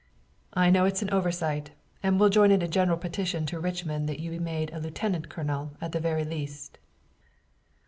I 0.55 0.71
know 0.71 0.85
it's 0.85 1.03
an 1.03 1.11
oversight, 1.13 1.69
and 2.01 2.19
we'll 2.19 2.29
join 2.31 2.49
in 2.49 2.63
a 2.63 2.67
general 2.67 2.97
petition 2.97 3.45
to 3.45 3.59
Richmond 3.59 4.09
that 4.09 4.19
you 4.19 4.31
be 4.31 4.39
made 4.39 4.73
a 4.73 4.79
lieutenant 4.79 5.29
colonel 5.29 5.73
at 5.79 5.91
the 5.91 5.99
very 5.99 6.23
least." 6.23 6.79